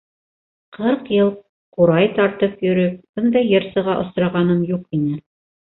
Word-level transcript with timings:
Ҡырҡ 0.77 1.11
йыл 1.17 1.29
ҡурай 1.77 2.09
тартып 2.17 2.65
йөрөп, 2.69 2.99
бындай 3.21 3.49
йырсыға 3.53 4.03
осрағаным 4.07 4.67
юҡ 4.77 4.95
ине. 5.01 5.25